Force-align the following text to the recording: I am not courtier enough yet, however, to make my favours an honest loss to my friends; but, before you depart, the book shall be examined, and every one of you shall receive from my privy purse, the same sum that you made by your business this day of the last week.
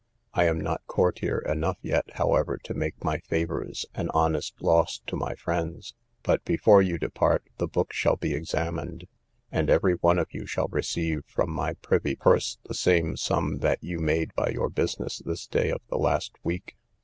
I 0.33 0.45
am 0.45 0.59
not 0.59 0.81
courtier 0.87 1.37
enough 1.37 1.77
yet, 1.83 2.05
however, 2.15 2.57
to 2.63 2.73
make 2.73 3.03
my 3.03 3.19
favours 3.19 3.85
an 3.93 4.09
honest 4.15 4.59
loss 4.59 4.99
to 5.05 5.15
my 5.15 5.35
friends; 5.35 5.93
but, 6.23 6.43
before 6.43 6.81
you 6.81 6.97
depart, 6.97 7.47
the 7.59 7.67
book 7.67 7.93
shall 7.93 8.15
be 8.15 8.33
examined, 8.33 9.05
and 9.51 9.69
every 9.69 9.93
one 9.93 10.17
of 10.17 10.25
you 10.31 10.47
shall 10.47 10.69
receive 10.71 11.23
from 11.27 11.51
my 11.51 11.75
privy 11.83 12.15
purse, 12.15 12.57
the 12.63 12.73
same 12.73 13.15
sum 13.15 13.57
that 13.59 13.77
you 13.83 13.99
made 13.99 14.33
by 14.33 14.49
your 14.49 14.71
business 14.71 15.19
this 15.19 15.45
day 15.45 15.69
of 15.69 15.81
the 15.91 15.99
last 15.99 16.35
week. 16.43 16.77